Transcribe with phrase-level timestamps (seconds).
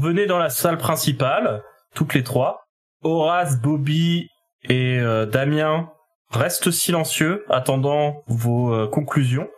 [0.00, 1.62] Venait dans la salle principale,
[1.94, 2.64] toutes les trois.
[3.02, 4.28] Horace, Bobby
[4.64, 5.90] et euh, Damien
[6.30, 9.48] restent silencieux, attendant vos euh, conclusions.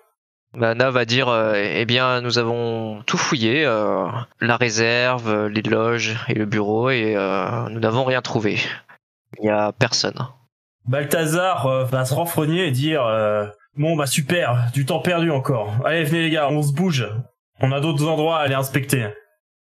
[0.61, 4.07] Anna va dire euh, Eh bien, nous avons tout fouillé, euh,
[4.41, 8.59] la réserve, les loges et le bureau, et euh, nous n'avons rien trouvé.
[9.39, 10.27] Il n'y a personne.
[10.87, 13.05] Balthazar va se renfrogner et dire
[13.77, 15.73] Bon bah super, du temps perdu encore.
[15.85, 17.09] Allez venez les gars, on se bouge.
[17.61, 19.07] On a d'autres endroits à aller inspecter.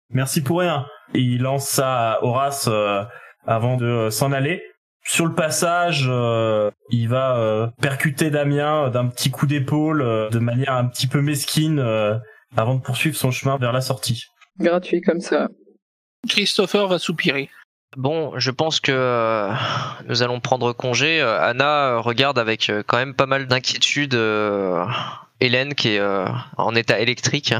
[0.09, 0.85] Merci pour rien.
[1.13, 3.03] Et il lance ça à Horace euh,
[3.45, 4.63] avant de euh, s'en aller.
[5.05, 10.39] Sur le passage, euh, il va euh, percuter Damien d'un petit coup d'épaule euh, de
[10.39, 12.17] manière un petit peu mesquine euh,
[12.55, 14.25] avant de poursuivre son chemin vers la sortie.
[14.59, 15.49] Gratuit comme ça.
[16.29, 17.49] Christopher va soupirer.
[17.97, 19.51] Bon, je pense que euh,
[20.07, 21.21] nous allons prendre congé.
[21.21, 24.85] Euh, Anna regarde avec euh, quand même pas mal d'inquiétude euh,
[25.39, 26.25] Hélène qui est euh,
[26.57, 27.53] en état électrique.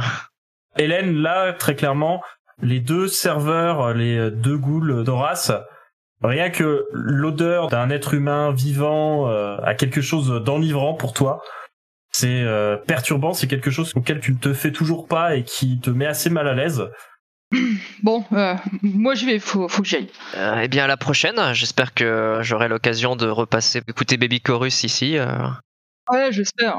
[0.78, 2.22] Hélène, là, très clairement,
[2.62, 5.52] les deux serveurs, les deux ghouls d'Horace,
[6.22, 11.42] rien que l'odeur d'un être humain vivant euh, a quelque chose d'enivrant pour toi.
[12.12, 15.80] C'est euh, perturbant, c'est quelque chose auquel tu ne te fais toujours pas et qui
[15.80, 16.84] te met assez mal à l'aise.
[18.04, 20.10] Bon, euh, moi j'y vais, faut, faut que j'y aille.
[20.36, 21.40] Euh, eh bien, à la prochaine.
[21.54, 25.18] J'espère que j'aurai l'occasion de repasser écouter Baby Chorus ici.
[25.18, 25.48] euh.
[26.12, 26.78] Ouais, j'espère.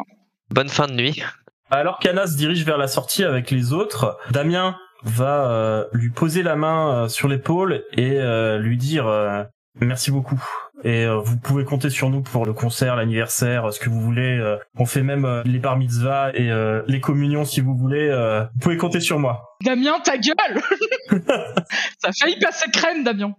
[0.51, 1.23] bonne fin de nuit.
[1.71, 6.43] Alors qu'Anna se dirige vers la sortie avec les autres, Damien va euh, lui poser
[6.43, 9.43] la main euh, sur l'épaule et euh, lui dire euh,
[9.81, 10.43] merci beaucoup.
[10.83, 14.39] Et euh, vous pouvez compter sur nous pour le concert, l'anniversaire, ce que vous voulez.
[14.39, 16.51] euh, on fait même les bar mitzvahs et
[16.87, 18.09] les communions si vous voulez.
[18.53, 19.57] vous pouvez compter sur moi.
[19.65, 20.61] Damien, ta gueule
[21.99, 23.33] Ça a failli passer crème, Damien.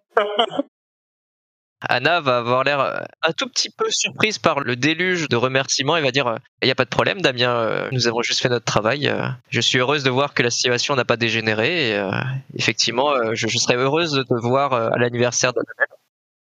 [1.90, 5.98] Anna va avoir l'air euh, un tout petit peu surprise par le déluge de remerciements
[5.98, 8.50] et va dire il n'y a pas de problème Damien, euh, nous avons juste fait
[8.50, 9.08] notre travail.
[9.08, 12.12] euh, Je suis heureuse de voir que la situation n'a pas dégénéré et euh,
[12.58, 15.60] effectivement euh, je, je serais heureuse de te voir euh, à l'anniversaire de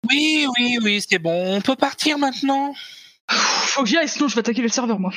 [0.09, 1.55] Oui, oui, oui, c'est bon.
[1.55, 2.73] On peut partir maintenant
[3.29, 5.11] Faut que j'y aille, sinon je vais attaquer le serveur, moi.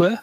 [0.00, 0.14] Ouais.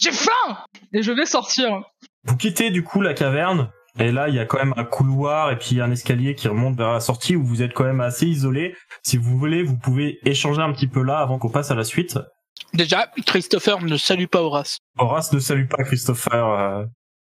[0.00, 0.58] J'ai faim
[0.92, 1.82] Et je vais sortir.
[2.24, 3.70] Vous quittez du coup la caverne.
[3.98, 6.76] Et là, il y a quand même un couloir et puis un escalier qui remonte
[6.76, 8.76] vers la sortie où vous êtes quand même assez isolé.
[9.02, 11.84] Si vous voulez, vous pouvez échanger un petit peu là avant qu'on passe à la
[11.84, 12.18] suite.
[12.74, 14.78] Déjà, Christopher ne salue pas Horace.
[14.98, 16.44] Horace ne salue pas Christopher.
[16.44, 16.84] euh,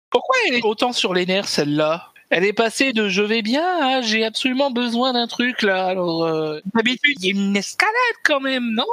[0.10, 2.12] Pourquoi elle est autant sur les nerfs, celle-là?
[2.32, 5.86] Elle est passée de je vais bien à j'ai absolument besoin d'un truc, là.
[5.86, 7.94] Alors, euh, d'habitude, il y a une escalade
[8.24, 8.86] quand même, non?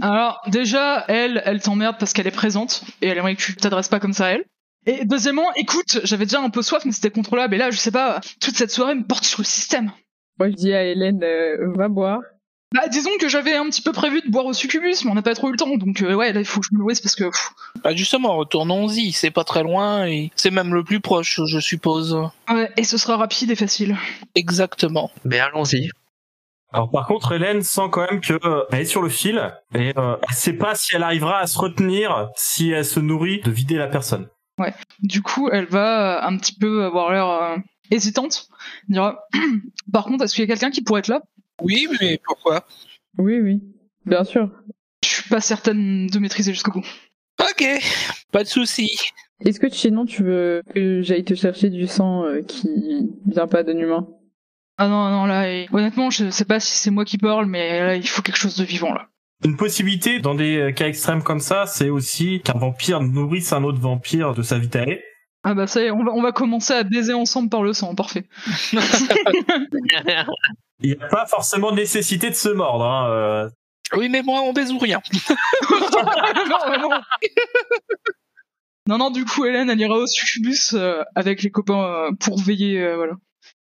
[0.00, 3.88] Alors, déjà, elle, elle t'emmerde parce qu'elle est présente et elle aimerait que tu t'adresses
[3.88, 4.44] pas comme ça à elle.
[4.86, 7.54] Et deuxièmement, écoute, j'avais déjà un peu soif, mais c'était contrôlable.
[7.54, 9.92] Et là, je sais pas, toute cette soirée me porte sur le système.
[10.38, 12.20] Moi, je dis à Hélène, euh, va boire.
[12.74, 15.22] Bah, disons que j'avais un petit peu prévu de boire au succubus, mais on n'a
[15.22, 15.76] pas trop eu le temps.
[15.76, 17.24] Donc, euh, ouais, là, il faut que je me nourrisse parce que.
[17.24, 17.52] pff,
[17.84, 22.18] Bah justement, retournons-y, c'est pas très loin et c'est même le plus proche, je suppose.
[22.50, 23.96] ouais, et ce sera rapide et facile.
[24.34, 25.12] Exactement.
[25.24, 25.88] Mais allons-y.
[26.72, 29.92] Alors par contre, Hélène sent quand même que euh, elle est sur le fil et
[29.96, 33.52] euh, elle sait pas si elle arrivera à se retenir si elle se nourrit de
[33.52, 34.26] vider la personne.
[35.00, 37.56] Du coup, elle va euh, un petit peu avoir l'air euh,
[37.90, 38.48] hésitante.
[38.88, 39.18] Elle dira
[39.92, 41.22] Par contre, est-ce qu'il y a quelqu'un qui pourrait être là?
[41.60, 42.64] Oui, mais pourquoi?
[43.18, 43.62] Oui, oui,
[44.06, 44.50] bien sûr.
[45.04, 46.86] Je suis pas certaine de maîtriser jusqu'au bout.
[47.40, 47.64] Ok,
[48.32, 48.90] pas de souci.
[49.44, 53.62] Est-ce que sinon tu veux que j'aille te chercher du sang euh, qui vient pas
[53.62, 54.08] d'un humain?
[54.78, 57.80] Ah non, non, là, et- honnêtement, je sais pas si c'est moi qui parle, mais
[57.80, 59.08] là, il faut quelque chose de vivant, là.
[59.44, 63.64] Une possibilité dans des euh, cas extrêmes comme ça, c'est aussi qu'un vampire nourrisse un
[63.64, 65.02] autre vampire de sa vitalité.
[65.42, 67.74] Ah bah ça y est, on va, on va commencer à baiser ensemble par le
[67.74, 68.26] sang, parfait.
[70.80, 72.84] Il n'y a pas forcément nécessité de se mordre.
[72.84, 73.50] Hein, euh.
[73.96, 75.00] Oui, mais moi, on baise ou rien.
[75.70, 76.90] non,
[78.86, 82.40] non, non, du coup, Hélène, elle ira au succubus euh, avec les copains euh, pour
[82.40, 83.14] veiller, euh, voilà.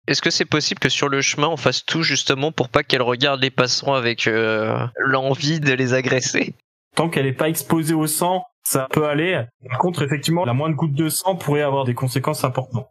[0.08, 3.04] Est-ce que c'est possible que sur le chemin on fasse tout justement pour pas qu'elle
[3.04, 6.56] regarde les passants avec euh, l'envie de les agresser?
[6.96, 9.44] Tant qu'elle n'est pas exposée au sang, ça peut aller.
[9.70, 12.90] Par contre, effectivement, la moindre goutte de sang pourrait avoir des conséquences importantes.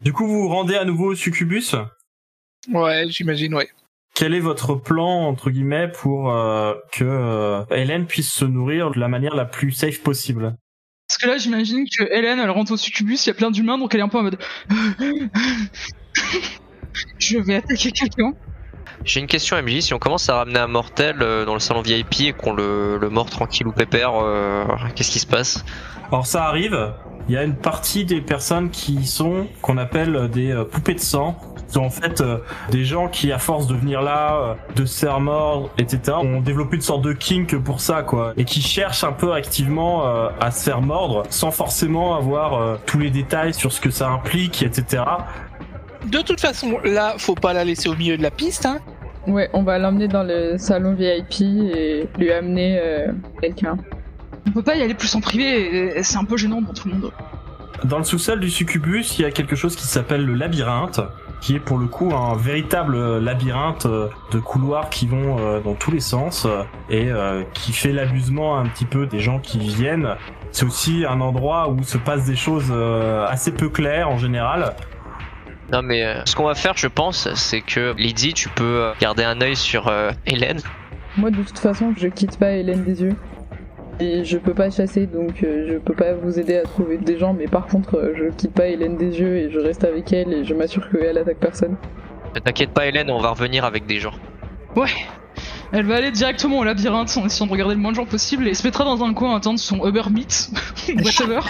[0.00, 1.74] Du coup, vous vous rendez à nouveau au succubus?
[2.72, 3.68] Ouais, j'imagine, ouais.
[4.14, 8.98] Quel est votre plan, entre guillemets, pour euh, que euh, Hélène puisse se nourrir de
[8.98, 10.56] la manière la plus safe possible?
[11.08, 13.78] Parce que là, j'imagine que Hélène, elle rentre au succubus, il y a plein d'humains,
[13.78, 14.38] donc elle est un peu en mode.
[17.18, 18.32] Je vais attaquer quelqu'un.
[19.04, 21.82] J'ai une question MJ, si on commence à ramener un mortel euh, dans le salon
[21.82, 25.64] VIP et qu'on le, le mord tranquille ou pépère, euh, qu'est-ce qui se passe?
[26.10, 26.92] Alors ça arrive,
[27.28, 31.00] il y a une partie des personnes qui sont, qu'on appelle des euh, poupées de
[31.00, 31.38] sang,
[31.68, 32.38] qui sont en fait euh,
[32.70, 36.40] des gens qui, à force de venir là, euh, de se faire mordre, etc., ont
[36.40, 40.30] développé une sorte de kink pour ça, quoi, et qui cherchent un peu activement euh,
[40.40, 44.08] à se faire mordre, sans forcément avoir euh, tous les détails sur ce que ça
[44.08, 45.02] implique, etc.
[46.10, 48.78] De toute façon, là, faut pas la laisser au milieu de la piste, hein.
[49.26, 53.08] Ouais, on va l'emmener dans le salon VIP et lui amener euh,
[53.42, 53.76] quelqu'un.
[54.46, 56.94] On peut pas y aller plus en privé, c'est un peu gênant pour tout le
[56.94, 57.12] monde.
[57.84, 61.00] Dans le sous-sol du succubus, il y a quelque chose qui s'appelle le labyrinthe,
[61.42, 65.74] qui est pour le coup un véritable labyrinthe euh, de couloirs qui vont euh, dans
[65.74, 66.46] tous les sens
[66.88, 67.10] et
[67.52, 70.16] qui fait l'abusement un petit peu des gens qui y viennent.
[70.52, 72.72] C'est aussi un endroit où se passent des choses
[73.28, 74.74] assez peu claires en général.
[75.72, 78.92] Non mais euh, ce qu'on va faire, je pense, c'est que Lydie, tu peux euh,
[79.00, 80.60] garder un œil sur euh, Hélène.
[81.16, 83.16] Moi, de toute façon, je quitte pas Hélène des yeux.
[84.00, 87.18] Et je peux pas chasser, donc euh, je peux pas vous aider à trouver des
[87.18, 90.12] gens, mais par contre, euh, je quitte pas Hélène des yeux et je reste avec
[90.12, 91.76] elle et je m'assure qu'elle attaque personne.
[92.32, 94.14] Ne t'inquiète pas Hélène, on va revenir avec des gens.
[94.76, 94.90] Ouais.
[95.72, 98.46] Elle va aller directement au labyrinthe en essayant de regarder le moins de gens possible
[98.46, 100.50] et se mettra dans un coin à attendre son Uber Meat,
[101.04, 101.40] whatever.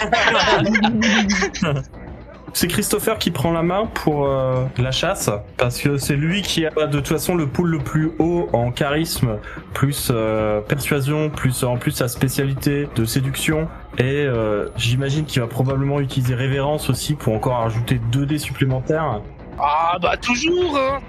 [2.53, 6.65] C'est Christopher qui prend la main pour euh, la chasse parce que c'est lui qui
[6.65, 9.37] a de toute façon le pool le plus haut en charisme,
[9.73, 13.67] plus euh, persuasion, plus en plus sa spécialité de séduction
[13.97, 19.21] et euh, j'imagine qu'il va probablement utiliser révérence aussi pour encore rajouter 2 dés supplémentaires.
[19.59, 20.99] Ah, bah, toujours, hein.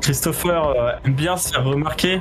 [0.00, 2.20] Christopher aime bien se faire remarquer.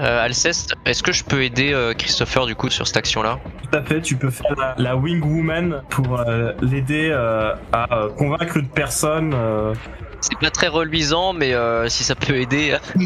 [0.00, 3.38] Euh, Alceste, est-ce que je peux aider euh, Christopher du coup sur cette action-là?
[3.70, 8.08] Tout à fait, tu peux faire la, la wing woman pour euh, l'aider euh, à
[8.16, 9.34] convaincre une personne.
[9.34, 9.74] euh,
[10.22, 12.78] C'est pas très reluisant, mais euh, si ça peut aider.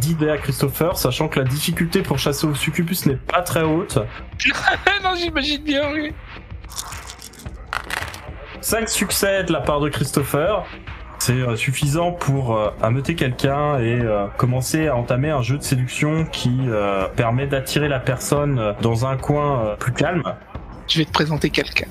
[0.00, 3.98] d'idée à Christopher, sachant que la difficulté pour chasser au succubus n'est pas très haute.
[5.02, 6.12] non, j'imagine bien, oui.
[8.62, 10.64] 5 succès de la part de Christopher.
[11.20, 15.62] C'est euh, suffisant pour euh, ameuter quelqu'un et euh, commencer à entamer un jeu de
[15.62, 20.22] séduction qui euh, permet d'attirer la personne dans un coin euh, plus calme.
[20.88, 21.88] Je vais te présenter quelqu'un.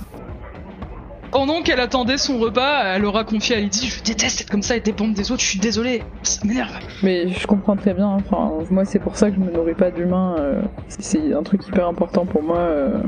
[1.32, 4.76] Pendant qu'elle attendait son repas, elle aura confié à Lydie Je déteste être comme ça
[4.76, 6.72] et dépendre des autres, je suis désolée, ça m'énerve.
[7.04, 9.92] Mais je comprends très bien, enfin, moi c'est pour ça que je me nourris pas
[9.92, 12.58] d'humains, euh, c'est un truc hyper important pour moi.
[12.58, 13.04] euh,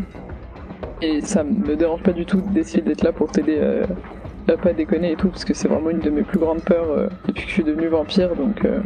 [1.01, 3.87] et ça me dérange pas du tout d'essayer d'être là pour t'aider euh,
[4.47, 6.89] à pas déconner et tout, parce que c'est vraiment une de mes plus grandes peurs
[6.91, 8.65] euh, depuis que je suis devenu vampire, donc...
[8.65, 8.79] euh,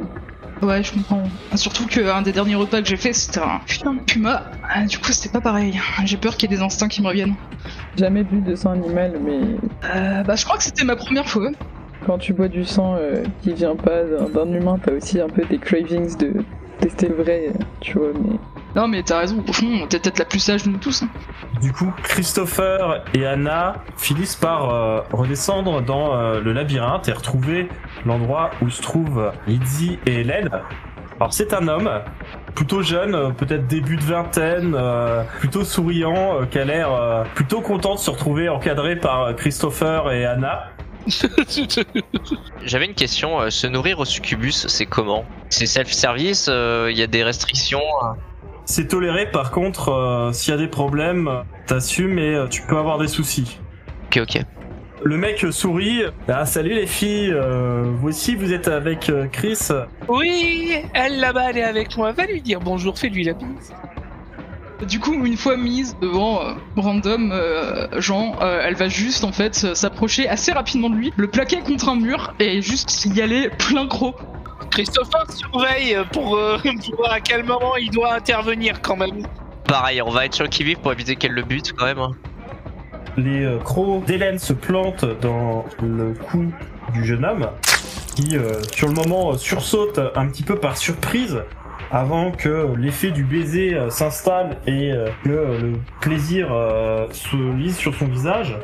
[0.61, 1.23] Ouais, je comprends.
[1.55, 4.43] Surtout qu'un des derniers repas que j'ai fait, c'était un putain de puma.
[4.73, 5.77] Ah, Du coup, c'était pas pareil.
[6.05, 7.35] J'ai peur qu'il y ait des instincts qui me reviennent.
[7.97, 9.39] jamais bu de sang animal, mais
[9.93, 11.51] Euh, bah, je crois que c'était ma première fois.
[12.05, 14.03] quand tu bois du sang euh, qui vient pas
[14.33, 16.31] d'un humain, t'as aussi un peu des cravings de
[16.79, 17.51] tester le vrai,
[17.81, 18.37] tu vois, mais...
[18.75, 21.03] Non, mais t'as raison, au fond, t'es peut-être la plus sage de nous tous.
[21.03, 21.09] hein.
[21.61, 27.69] Du coup, Christopher et Anna finissent par euh, redescendre dans euh, le labyrinthe et retrouver
[28.05, 30.49] l'endroit où se trouvent Lydie et Hélène.
[31.17, 31.89] Alors c'est un homme,
[32.55, 37.23] plutôt jeune, euh, peut-être début de vingtaine, euh, plutôt souriant, euh, qui a l'air euh,
[37.35, 40.65] plutôt content de se retrouver encadré par Christopher et Anna.
[42.65, 45.23] J'avais une question, euh, se nourrir au succubus, c'est comment?
[45.49, 48.07] C'est self-service, euh, il y a des restrictions euh
[48.65, 51.29] C'est toléré, par contre, euh, s'il y a des problèmes,
[51.67, 53.59] t'assumes et euh, tu peux avoir des soucis.
[54.07, 54.41] Ok, ok.
[55.03, 56.01] Le mec sourit.
[56.27, 59.59] Ah, salut les filles, euh, vous aussi vous êtes avec euh, Chris
[60.07, 62.11] Oui, elle là-bas, elle est avec moi.
[62.11, 63.71] Va lui dire bonjour, fais-lui la bise.
[64.87, 69.31] Du coup, une fois mise devant euh, random euh, Jean, euh, elle va juste en
[69.31, 73.49] fait s'approcher assez rapidement de lui, le plaquer contre un mur et juste y aller
[73.59, 74.15] plein gros.
[74.75, 79.25] Christopher surveille pour, euh, pour voir à quel moment il doit intervenir quand même.
[79.63, 81.99] Pareil, on va être sur le qui-vive pour éviter qu'elle le bute quand même.
[81.99, 82.11] hein.
[83.15, 86.51] Les euh, crocs d'Hélène se plantent dans le cou
[86.93, 87.47] du jeune homme,
[88.17, 91.41] qui euh, sur le moment sursaute un petit peu par surprise
[91.89, 97.77] avant que l'effet du baiser euh, s'installe et euh, que le plaisir euh, se lise
[97.77, 98.57] sur son visage.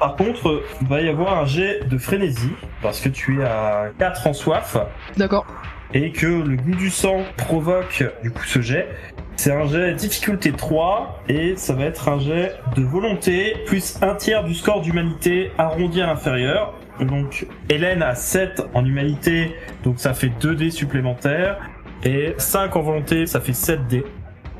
[0.00, 3.90] Par contre, il va y avoir un jet de frénésie, parce que tu es à
[3.98, 4.78] 4 en soif,
[5.18, 5.44] D'accord.
[5.92, 8.88] et que le goût du sang provoque du coup ce jet.
[9.36, 14.14] C'est un jet difficulté 3 et ça va être un jet de volonté plus un
[14.14, 16.74] tiers du score d'humanité arrondi à l'inférieur.
[17.00, 21.58] Donc Hélène a 7 en humanité, donc ça fait 2 dés supplémentaires.
[22.04, 24.04] Et 5 en volonté, ça fait 7 dés.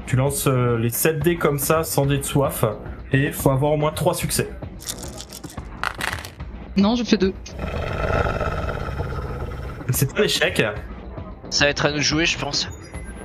[0.06, 2.64] Tu lances euh, les 7 dés comme ça, sans dés de soif.
[3.12, 4.48] Et faut avoir au moins 3 succès.
[6.80, 7.34] Non, je fais deux.
[9.90, 10.62] C'est un échec.
[11.50, 12.68] Ça va être à nous de jouer, je pense.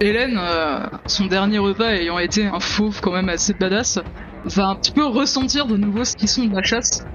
[0.01, 3.99] Hélène, euh, son dernier repas ayant été un fauve quand même assez badass,
[4.43, 7.05] va un petit peu ressentir de nouveau ce qui sont de la chasse.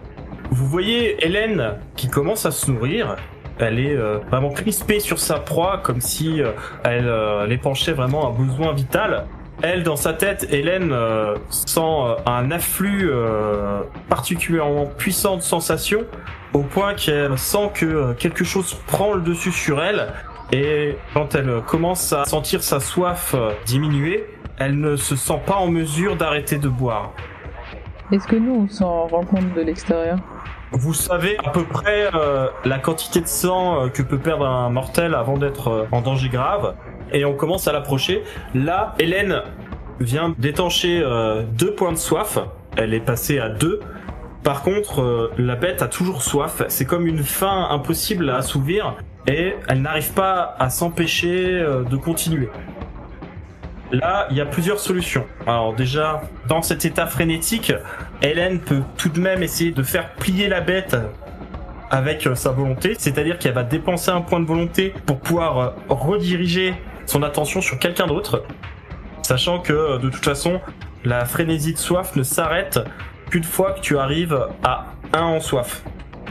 [0.50, 3.16] Vous voyez Hélène qui commence à se nourrir.
[3.58, 7.92] Elle est euh, vraiment crispée sur sa proie, comme si euh, elle, euh, elle épanchait
[7.92, 9.26] vraiment un besoin vital.
[9.62, 16.04] Elle, dans sa tête, Hélène euh, sent euh, un afflux euh, particulièrement puissant de sensations,
[16.54, 20.14] au point qu'elle sent que quelque chose prend le dessus sur elle.
[20.52, 23.36] Et quand elle commence à sentir sa soif
[23.66, 24.26] diminuer,
[24.58, 27.12] elle ne se sent pas en mesure d'arrêter de boire.
[28.10, 30.18] Est-ce que nous, on s'en rend compte de l'extérieur?
[30.72, 34.70] Vous savez à peu près euh, la quantité de sang euh, que peut perdre un
[34.70, 36.76] mortel avant d'être euh, en danger grave.
[37.12, 38.22] Et on commence à l'approcher.
[38.54, 39.42] Là, Hélène
[39.98, 41.04] vient d'étancher
[41.52, 42.38] deux points de soif.
[42.76, 43.80] Elle est passée à deux.
[44.44, 46.62] Par contre, la bête a toujours soif.
[46.68, 48.94] C'est comme une faim impossible à assouvir.
[49.26, 51.60] Et elle n'arrive pas à s'empêcher
[51.90, 52.48] de continuer.
[53.92, 55.26] Là, il y a plusieurs solutions.
[55.46, 57.72] Alors déjà, dans cet état frénétique,
[58.22, 60.96] Hélène peut tout de même essayer de faire plier la bête
[61.90, 65.70] avec euh, sa volonté, c'est-à-dire qu'elle va dépenser un point de volonté pour pouvoir euh,
[65.88, 66.74] rediriger
[67.06, 68.44] son attention sur quelqu'un d'autre,
[69.22, 70.60] sachant que euh, de toute façon,
[71.04, 72.78] la frénésie de soif ne s'arrête
[73.28, 75.82] qu'une fois que tu arrives à 1 en soif.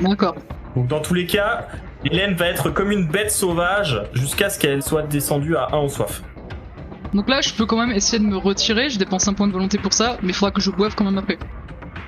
[0.02, 0.36] D'accord.
[0.76, 1.68] Donc dans tous les cas,
[2.06, 5.90] Hélène va être comme une bête sauvage jusqu'à ce qu'elle soit descendue à 1 en
[5.90, 6.22] soif.
[7.14, 9.54] Donc là, je peux quand même essayer de me retirer, je dépense un point de
[9.54, 11.38] volonté pour ça, mais il faudra que je boive quand même après.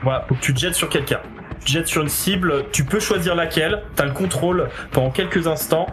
[0.04, 1.20] Voilà, donc tu te jettes sur quelqu'un.
[1.60, 5.48] Tu te jettes sur une cible, tu peux choisir laquelle, t'as le contrôle pendant quelques
[5.48, 5.88] instants.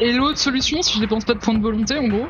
[0.00, 2.26] Et l'autre solution, si je dépense pas de points de volonté, en gros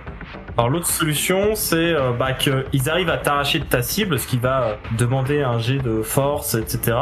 [0.59, 4.39] Alors l'autre solution, c'est euh, bah, qu'ils arrivent à t'arracher de ta cible, ce qui
[4.39, 6.97] va euh, demander un jet de force, etc.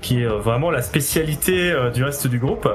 [0.00, 2.68] Qui est euh, vraiment la spécialité euh, du reste du groupe.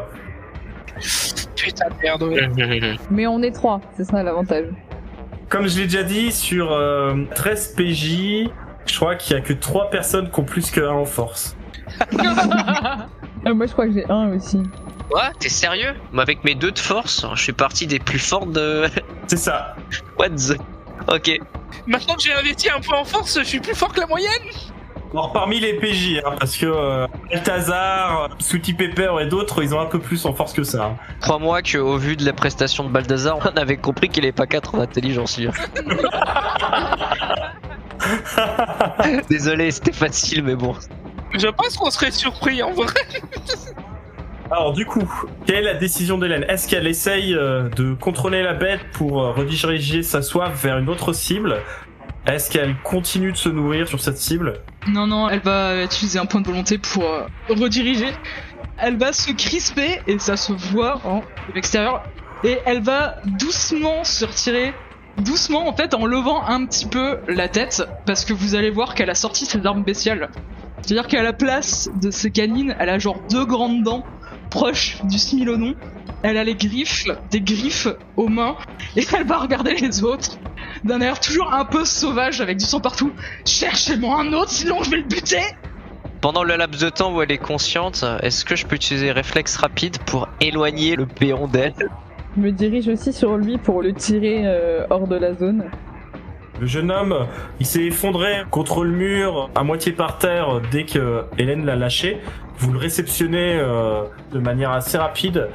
[1.55, 2.23] Putain de merde.
[2.23, 2.95] ouais.
[3.11, 4.67] Mais on est trois, c'est ça l'avantage.
[5.49, 8.49] Comme je l'ai déjà dit, sur euh, 13 PJ,
[8.85, 11.55] je crois qu'il y a que 3 personnes qui ont plus que 1 en force.
[13.45, 14.57] Euh, moi, je crois que j'ai un aussi.
[15.09, 15.93] Ouais, t'es sérieux?
[16.11, 18.87] Moi, avec mes deux de force, je suis parti des plus forts de.
[19.27, 19.75] C'est ça.
[20.19, 20.57] What the.
[21.07, 21.39] Ok.
[21.85, 24.31] Maintenant que j'ai investi un point en force, je suis plus fort que la moyenne.
[25.13, 29.79] Alors parmi les PJ, hein, parce que euh, Balthazar, Sooty Pepper et d'autres, ils ont
[29.79, 30.83] un peu plus en force que ça.
[30.85, 30.95] hein.
[31.21, 34.75] Crois-moi qu'au vu de la prestation de Baldassar, on avait compris qu'il est pas 4
[34.75, 35.47] en intelligence, lui.
[39.29, 40.73] Désolé, c'était facile, mais bon.
[41.33, 42.85] Je pense qu'on serait surpris en vrai.
[44.49, 45.03] Alors du coup,
[45.45, 46.45] quelle est la décision d'Hélène?
[46.47, 50.87] Est-ce qu'elle essaye euh, de contrôler la bête pour euh, rediriger sa soif vers une
[50.87, 51.57] autre cible?
[52.27, 56.25] Est-ce qu'elle continue de se nourrir sur cette cible Non, non, elle va utiliser un
[56.25, 58.09] point de volonté pour euh, rediriger.
[58.77, 61.23] Elle va se crisper, et ça se voit en
[61.55, 62.03] l'extérieur,
[62.43, 64.73] et elle va doucement se retirer,
[65.23, 68.93] doucement en fait, en levant un petit peu la tête, parce que vous allez voir
[68.93, 70.29] qu'elle a sorti ses armes bestiales.
[70.81, 74.05] C'est-à-dire qu'à la place de ses canines, elle a genre deux grandes dents
[74.49, 75.75] proches du smilodon.
[76.23, 78.57] Elle a les griffes, des griffes aux mains,
[78.97, 80.37] et elle va regarder les autres
[80.83, 83.11] d'un air toujours un peu sauvage avec du sang partout.
[83.45, 85.41] Cherchez-moi un autre, sinon je vais le buter
[86.21, 89.57] Pendant le laps de temps où elle est consciente, est-ce que je peux utiliser réflexe
[89.57, 91.73] rapide pour éloigner le péon d'elle?
[92.35, 95.71] Je me dirige aussi sur lui pour le tirer euh, hors de la zone.
[96.59, 97.27] Le jeune homme,
[97.59, 102.19] il s'est effondré contre le mur, à moitié par terre, dès que Hélène l'a lâché.
[102.57, 104.01] Vous le réceptionnez euh,
[104.33, 105.49] de manière assez rapide.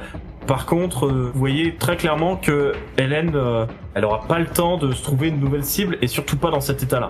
[0.47, 4.77] Par contre, euh, vous voyez très clairement que Hélène, euh, elle aura pas le temps
[4.77, 7.07] de se trouver une nouvelle cible, et surtout pas dans cet état-là.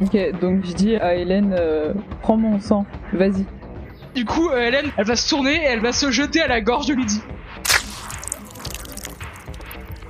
[0.00, 3.44] Ok, donc je dis à Hélène, euh, prends mon sang, vas-y.
[4.14, 6.60] Du coup, euh, Hélène, elle va se tourner et elle va se jeter à la
[6.60, 7.22] gorge de Lydie.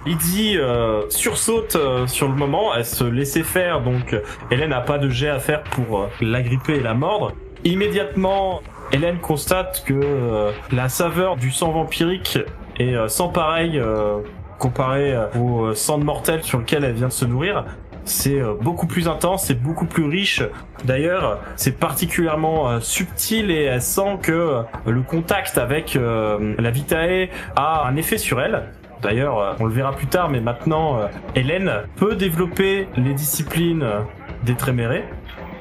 [0.07, 4.16] Lydie euh, sursaute euh, sur le moment, elle se laissait faire, donc
[4.50, 7.33] Hélène n'a pas de jet à faire pour euh, l'agripper et la mordre.
[7.64, 12.38] Immédiatement, Hélène constate que euh, la saveur du sang vampirique
[12.78, 14.18] est euh, sans pareil euh,
[14.58, 17.64] comparé euh, au euh, sang de mortel sur lequel elle vient de se nourrir.
[18.04, 20.42] C'est euh, beaucoup plus intense, c'est beaucoup plus riche.
[20.84, 26.70] D'ailleurs, c'est particulièrement euh, subtil et elle sent que euh, le contact avec euh, la
[26.70, 28.64] Vitae a un effet sur elle.
[29.00, 33.82] D'ailleurs, euh, on le verra plus tard, mais maintenant, euh, Hélène peut développer les disciplines
[33.82, 34.00] euh,
[34.44, 35.04] des Trémérés.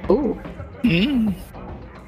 [0.10, 0.36] Oh
[0.84, 1.30] Hmm.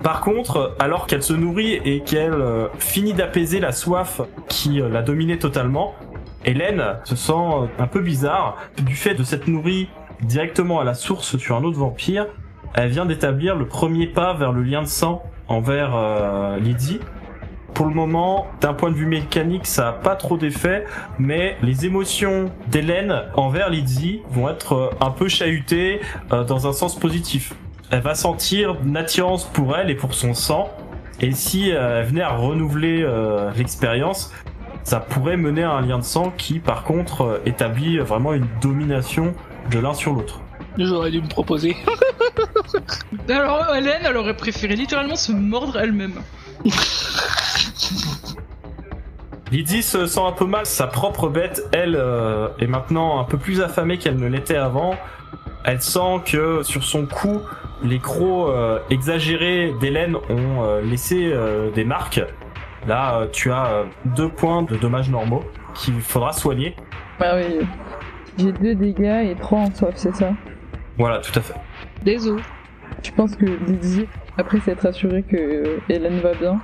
[0.03, 4.19] Par contre, alors qu'elle se nourrit et qu'elle euh, finit d'apaiser la soif
[4.49, 5.95] qui euh, l'a dominée totalement,
[6.43, 9.87] Hélène se sent euh, un peu bizarre du fait de s'être nourrie
[10.21, 12.27] directement à la source sur un autre vampire.
[12.73, 16.99] Elle vient d'établir le premier pas vers le lien de sang envers Lydie.
[17.73, 20.85] Pour le moment, d'un point de vue mécanique, ça a pas trop d'effet,
[21.19, 27.53] mais les émotions d'Hélène envers Lydie vont être un peu chahutées dans un sens positif.
[27.93, 30.75] Elle va sentir une attirance pour elle et pour son sang,
[31.21, 34.33] et si euh, elle venait à renouveler euh, l'expérience,
[34.83, 38.47] ça pourrait mener à un lien de sang qui, par contre, euh, établit vraiment une
[38.63, 39.35] domination
[39.69, 40.41] de l'un sur l'autre.
[40.75, 41.77] J'aurais dû me proposer.
[43.29, 46.15] Alors Hélène, elle aurait préféré littéralement se mordre elle-même.
[49.53, 53.37] Lydie se sent un peu mal, sa propre bête, elle, euh, est maintenant un peu
[53.37, 54.95] plus affamée qu'elle ne l'était avant.
[55.65, 57.39] Elle sent que sur son cou,
[57.83, 62.21] les crocs euh, exagérés d'Hélène ont euh, laissé euh, des marques.
[62.87, 65.43] Là, tu as deux points de dommages normaux
[65.73, 66.75] qu'il faudra soigner.
[67.19, 67.65] Ah oui.
[68.37, 70.31] J'ai deux dégâts et trois en soif, c'est ça?
[70.97, 71.53] Voilà, tout à fait.
[72.03, 72.41] Désolé.
[73.01, 74.05] Je pense que Lydie,
[74.37, 76.59] après s'être assurée que Hélène va bien,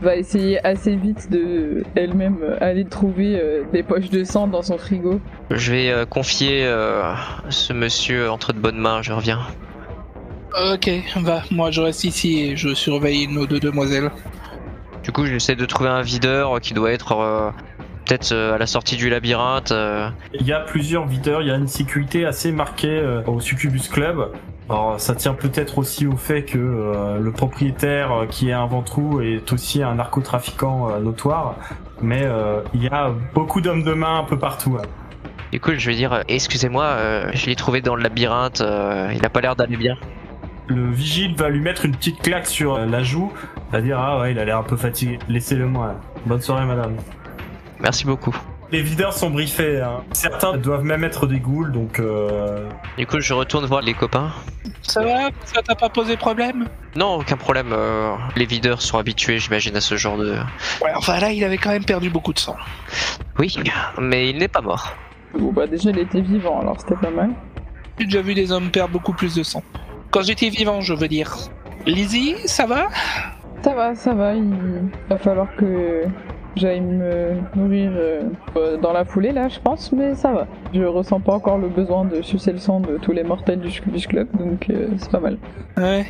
[0.00, 4.62] va essayer assez vite de elle-même euh, aller trouver euh, des poches de sang dans
[4.62, 5.20] son frigo.
[5.50, 7.02] Je vais euh, confier euh,
[7.48, 9.40] ce monsieur entre de bonnes mains, je reviens.
[10.72, 14.10] Ok, va, moi je reste ici et je surveille nos deux demoiselles.
[15.04, 17.50] Du coup, j'essaie de trouver un videur qui doit être euh,
[18.04, 19.72] peut-être euh, à la sortie du labyrinthe.
[19.72, 20.08] euh.
[20.34, 23.88] Il y a plusieurs videurs, il y a une sécurité assez marquée euh, au Succubus
[23.88, 24.32] Club.
[24.70, 28.66] Alors ça tient peut-être aussi au fait que euh, le propriétaire euh, qui est un
[28.66, 31.54] ventrou est aussi un narcotrafiquant euh, notoire,
[32.02, 34.76] mais euh, il y a beaucoup d'hommes de main un peu partout.
[34.78, 34.86] hein.
[35.52, 39.24] Du coup, je vais dire, excusez-moi, euh, je l'ai trouvé dans le labyrinthe, euh, il
[39.24, 39.96] a pas l'air d'aller bien.
[40.66, 43.32] Le vigile va lui mettre une petite claque sur la joue,
[43.72, 45.94] va dire ah ouais il a l'air un peu fatigué, laissez-le moi.
[46.26, 46.94] Bonne soirée madame.
[47.80, 48.36] Merci beaucoup.
[48.70, 50.02] Les videurs sont briefés, hein.
[50.12, 54.30] certains doivent même être des ghouls donc euh, Du coup, je retourne voir les copains.
[54.82, 55.30] Ça va?
[55.44, 56.66] Ça t'a pas posé problème?
[56.94, 57.72] Non, aucun problème.
[57.72, 60.32] euh, les videurs sont habitués, j'imagine, à ce genre de.
[60.82, 62.56] Ouais, enfin là, il avait quand même perdu beaucoup de sang.
[63.38, 63.56] Oui,
[63.98, 64.94] mais il n'est pas mort.
[65.38, 67.30] Bon bah déjà il était vivant alors c'était pas mal.
[67.98, 69.62] J'ai déjà vu des hommes perdre beaucoup plus de sang.
[70.10, 71.36] Quand j'étais vivant, je veux dire.
[71.86, 72.88] Lizzie, ça va?
[73.62, 76.04] Ça va, ça va, il va falloir que
[76.56, 78.22] j'aille me nourrir euh,
[78.56, 80.46] euh, dans la foulée là je pense, mais ça va.
[80.74, 84.06] Je ressens pas encore le besoin de sucer le sang de tous les mortels du
[84.06, 85.38] Club, donc euh, c'est pas mal.
[85.76, 86.06] Ouais.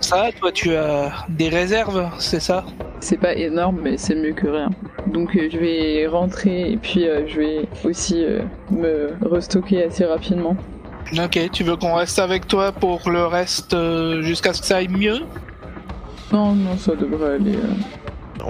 [0.00, 2.64] Ça, toi, tu as des réserves, c'est ça?
[3.00, 4.70] C'est pas énorme, mais c'est mieux que rien.
[5.06, 8.24] Donc euh, je vais rentrer et puis je vais aussi
[8.70, 10.56] me restocker assez rapidement.
[11.18, 13.76] Ok, tu veux qu'on reste avec toi pour le reste
[14.22, 15.20] jusqu'à ce que ça aille mieux?
[16.32, 17.58] Non, non, ça devrait aller.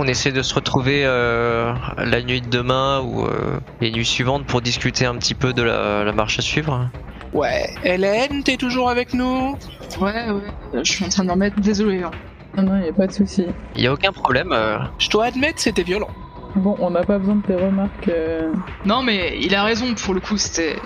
[0.02, 4.46] On essaie de se retrouver euh, la nuit de demain ou euh, les nuits suivantes
[4.46, 6.88] pour discuter un petit peu de la, la marche à suivre.
[7.34, 7.68] Ouais.
[7.84, 9.58] Hélène, t'es toujours avec nous?
[10.00, 10.82] Ouais, ouais.
[10.82, 11.60] Je suis en train d'en mettre.
[11.60, 12.02] Désolé.
[12.02, 12.10] hein.
[12.56, 13.44] Non, non, y a pas de souci.
[13.76, 14.52] Il y a aucun problème.
[14.52, 16.08] euh, Je dois admettre, c'était violent.
[16.56, 18.08] Bon, on n'a pas besoin de tes remarques.
[18.08, 18.50] euh,
[18.86, 19.94] Non, mais il a raison.
[19.94, 20.76] Pour le coup, c'était.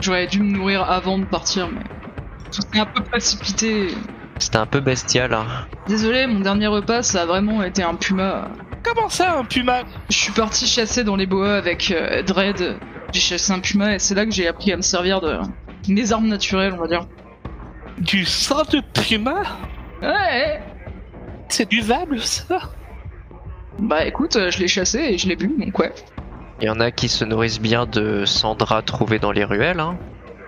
[0.00, 1.80] J'aurais dû me nourrir avant de partir, mais
[2.52, 3.88] tout s'est un peu précipité.
[4.40, 5.32] C'était un peu bestial.
[5.34, 5.44] hein.
[5.86, 8.48] Désolé, mon dernier repas, ça a vraiment été un puma.
[8.82, 9.82] Comment ça, un puma?
[10.08, 12.76] Je suis parti chasser dans les bois avec euh, Dredd.
[13.12, 15.38] J'ai chassé un puma et c'est là que j'ai appris à me servir de
[15.88, 17.06] mes armes naturelles, on va dire.
[17.98, 19.42] Du sang de puma?
[20.02, 20.62] Ouais.
[21.48, 22.60] C'est buvable, ça?
[23.78, 25.92] Bah écoute, euh, je l'ai chassé et je l'ai bu, donc ouais.
[26.62, 29.80] Il y en a qui se nourrissent bien de Sandra trouvée dans les ruelles.
[29.80, 29.98] Hein.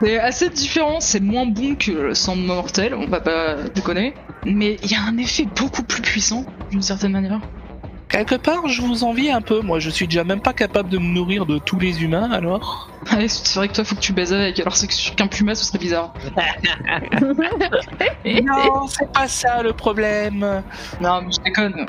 [0.03, 4.15] C'est assez différent, c'est moins bon que le sang mortel, on va pas déconner.
[4.45, 7.41] Mais il y a un effet beaucoup plus puissant, d'une certaine manière.
[8.09, 9.61] Quelque part, je vous envie un peu.
[9.61, 12.91] Moi, je suis déjà même pas capable de me nourrir de tous les humains, alors.
[13.13, 15.55] Ouais, c'est vrai que toi faut que tu baises avec, alors c'est que qu'un puma
[15.55, 16.13] ce serait bizarre.
[18.25, 20.63] Non, c'est pas ça le problème.
[21.01, 21.87] Non, mais je déconne.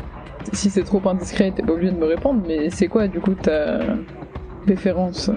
[0.52, 3.34] Si c'est trop indiscret, t'es pas obligé de me répondre, mais c'est quoi du coup
[3.34, 3.80] ta
[4.66, 5.32] préférence?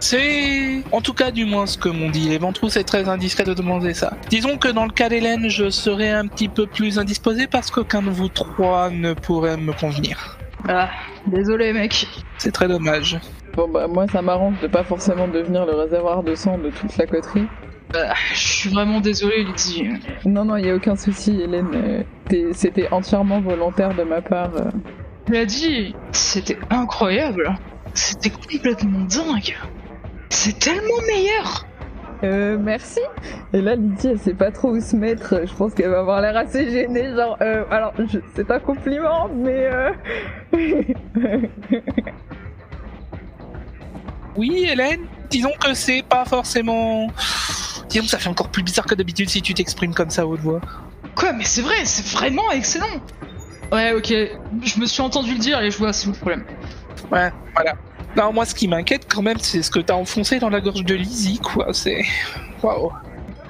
[0.00, 3.44] C'est, en tout cas, du moins ce que m'ont dit les ventrous, c'est très indiscret
[3.44, 4.12] de demander ça.
[4.28, 8.02] Disons que dans le cas d'Hélène, je serais un petit peu plus indisposé parce qu'aucun
[8.02, 10.38] de vous trois ne pourrait me convenir.
[10.68, 10.90] Ah,
[11.26, 12.06] désolé mec.
[12.38, 13.18] C'est très dommage.
[13.54, 16.96] Bon bah moi ça m'arrange de pas forcément devenir le réservoir de sang de toute
[16.96, 17.46] la coterie.
[17.92, 19.88] Bah, je suis vraiment désolé Lydie.
[20.24, 24.50] Non non, y a aucun souci Hélène, euh, c'était entièrement volontaire de ma part.
[24.56, 24.70] euh.
[25.26, 27.54] Tu l'as dit, c'était incroyable.
[27.94, 29.56] C'était complètement dingue.
[30.30, 31.66] C'est tellement meilleur.
[32.22, 33.00] Euh, merci.
[33.52, 35.42] Et là, Lydie, elle sait pas trop où se mettre.
[35.46, 37.14] Je pense qu'elle va avoir l'air assez gênée.
[37.14, 39.92] Genre, euh, alors, je- c'est un compliment, mais euh...
[44.36, 47.06] Oui, Hélène, disons que c'est pas forcément.
[47.88, 50.26] Disons que ça fait encore plus bizarre que d'habitude si tu t'exprimes comme ça à
[50.26, 50.60] haute voix.
[51.14, 52.86] Quoi, mais c'est vrai, c'est vraiment excellent.
[53.70, 54.12] Ouais, ok.
[54.64, 56.44] Je me suis entendu le dire et je vois c'est le problème.
[57.14, 57.74] Ouais, voilà.
[58.16, 60.84] Non, moi, ce qui m'inquiète quand même, c'est ce que t'as enfoncé dans la gorge
[60.84, 61.68] de Lizzie, quoi.
[61.72, 62.04] C'est.
[62.62, 62.92] Waouh.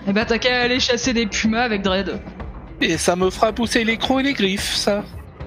[0.07, 2.21] Eh bah, t'as qu'à aller chasser des pumas avec Dread.
[2.81, 5.05] Et ça me fera pousser les crocs et les griffes, ça.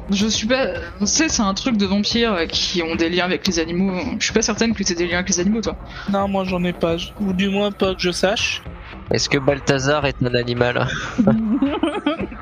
[0.09, 0.67] Je suis pas.
[0.99, 3.93] Tu sais, c'est un truc de vampires euh, qui ont des liens avec les animaux.
[4.19, 5.75] Je suis pas certaine que t'aies des liens avec les animaux, toi.
[6.09, 6.95] Non, moi, j'en ai pas.
[7.19, 8.63] Ou du moins pas que je sache.
[9.11, 10.87] Est-ce que Balthazar est un animal?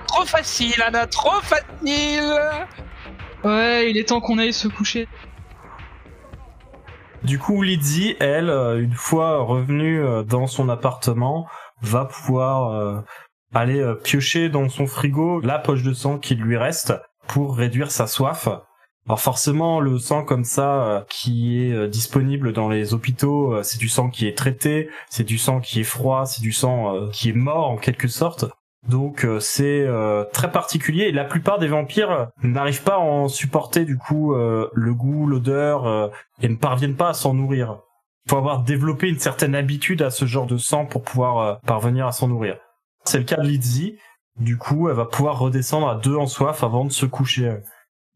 [0.08, 2.34] Trop facile, Anna, trop facile
[3.44, 5.08] Ouais, il est temps qu'on aille se coucher.
[7.26, 11.48] Du coup, Lydie, elle, euh, une fois revenue euh, dans son appartement,
[11.82, 13.02] va pouvoir euh,
[13.52, 16.94] aller piocher dans son frigo la poche de sang qui lui reste
[17.28, 18.48] pour réduire sa soif.
[19.08, 24.10] Alors forcément, le sang comme ça qui est disponible dans les hôpitaux, c'est du sang
[24.10, 27.70] qui est traité, c'est du sang qui est froid, c'est du sang qui est mort
[27.70, 28.46] en quelque sorte.
[28.88, 33.28] Donc euh, c'est euh, très particulier et la plupart des vampires n'arrivent pas à en
[33.28, 36.08] supporter du coup euh, le goût, l'odeur euh,
[36.42, 37.80] et ne parviennent pas à s'en nourrir.
[38.26, 41.56] Il faut avoir développé une certaine habitude à ce genre de sang pour pouvoir euh,
[41.66, 42.58] parvenir à s'en nourrir.
[43.04, 43.98] C'est le cas de Lizzie.
[44.40, 47.56] Du coup, elle va pouvoir redescendre à deux en soif avant de se coucher.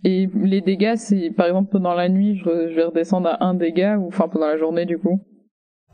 [0.04, 3.98] Et les dégâts, c'est par exemple pendant la nuit, je vais redescendre à un dégât,
[3.98, 5.22] ou enfin pendant la journée du coup?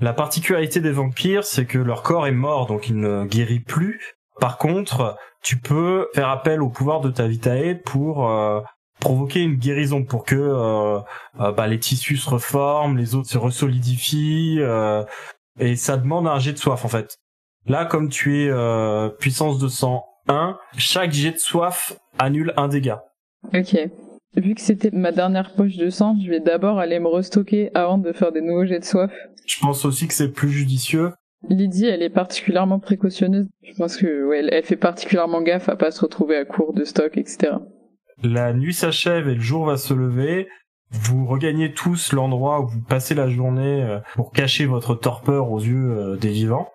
[0.01, 4.14] La particularité des vampires, c'est que leur corps est mort, donc il ne guérit plus.
[4.39, 8.61] Par contre, tu peux faire appel au pouvoir de ta vitae pour euh,
[8.99, 10.99] provoquer une guérison, pour que euh,
[11.39, 15.03] euh, bah, les tissus se reforment, les os se resolidifient, euh,
[15.59, 17.17] et ça demande un jet de soif en fait.
[17.67, 22.67] Là, comme tu es euh, puissance de sang 1, chaque jet de soif annule un
[22.67, 23.03] dégât.
[23.53, 23.77] Ok.
[24.35, 27.97] Vu que c'était ma dernière poche de sang, je vais d'abord aller me restocker avant
[27.97, 29.11] de faire des nouveaux jets de soif.
[29.45, 31.11] Je pense aussi que c'est plus judicieux.
[31.49, 33.47] Lydie, elle est particulièrement précautionneuse.
[33.63, 36.83] Je pense que ouais, elle, fait particulièrement gaffe à pas se retrouver à court de
[36.83, 37.53] stock, etc.
[38.23, 40.47] La nuit s'achève et le jour va se lever.
[40.91, 45.59] Vous regagnez tous l'endroit où vous passez la journée euh, pour cacher votre torpeur aux
[45.59, 46.69] yeux euh, des vivants.